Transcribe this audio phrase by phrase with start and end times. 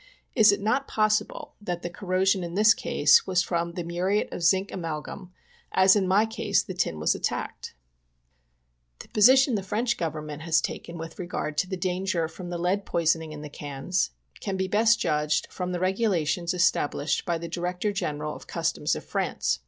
[0.33, 4.33] Is it not pos sible that the corrosion in this case was from the muriate
[4.33, 5.29] of zinc amalgum,
[5.73, 7.75] as in my case the tin was attacked?"
[8.99, 9.05] 6Q POISONING BY CANNED GOODS.
[9.05, 13.31] The position the French Government has taken with^regard to the danger from the lead poisoning
[13.31, 14.09] in the cans,
[14.39, 19.05] can be best judged from the regulations established by the Director General of Customs of
[19.05, 19.59] France.